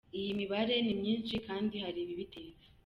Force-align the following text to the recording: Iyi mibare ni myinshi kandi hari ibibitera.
Iyi 0.17 0.31
mibare 0.39 0.75
ni 0.85 0.93
myinshi 0.99 1.35
kandi 1.47 1.75
hari 1.83 1.99
ibibitera. 2.03 2.57